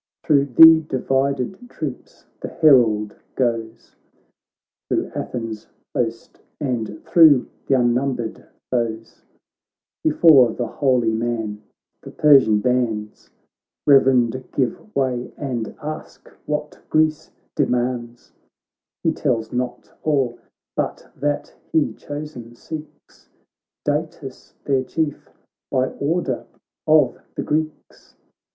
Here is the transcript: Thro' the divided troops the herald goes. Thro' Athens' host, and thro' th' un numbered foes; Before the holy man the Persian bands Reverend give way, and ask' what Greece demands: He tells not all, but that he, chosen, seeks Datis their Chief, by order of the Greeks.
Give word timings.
Thro' 0.23 0.45
the 0.45 0.79
divided 0.89 1.69
troops 1.69 2.25
the 2.39 2.47
herald 2.47 3.17
goes. 3.35 3.95
Thro' 4.89 5.11
Athens' 5.13 5.67
host, 5.93 6.41
and 6.59 7.05
thro' 7.05 7.45
th' 7.67 7.71
un 7.73 7.93
numbered 7.93 8.47
foes; 8.71 9.21
Before 10.03 10.53
the 10.53 10.65
holy 10.65 11.13
man 11.13 11.61
the 12.01 12.09
Persian 12.09 12.61
bands 12.61 13.29
Reverend 13.85 14.43
give 14.53 14.83
way, 14.95 15.31
and 15.37 15.75
ask' 15.83 16.29
what 16.47 16.79
Greece 16.89 17.29
demands: 17.55 18.31
He 19.03 19.11
tells 19.11 19.53
not 19.53 19.93
all, 20.01 20.39
but 20.75 21.11
that 21.15 21.53
he, 21.71 21.93
chosen, 21.93 22.55
seeks 22.55 23.29
Datis 23.85 24.55
their 24.63 24.83
Chief, 24.83 25.29
by 25.69 25.89
order 25.89 26.47
of 26.87 27.19
the 27.35 27.43
Greeks. 27.43 28.15